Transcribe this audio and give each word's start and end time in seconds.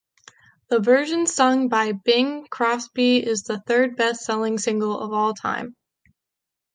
The 0.71 0.79
version 0.79 1.27
sung 1.27 1.69
by 1.69 1.91
Bing 1.91 2.47
Crosby 2.49 3.23
is 3.23 3.43
the 3.43 3.59
third 3.59 3.95
best-selling 3.95 4.57
single 4.57 4.99
of 4.99 5.13
all-time. 5.13 5.75